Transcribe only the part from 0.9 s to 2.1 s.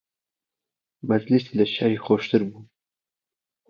مەجلیسی لە شیعری